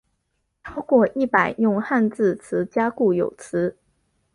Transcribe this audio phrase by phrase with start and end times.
[0.63, 3.77] 超过一百用汉字词加固有词。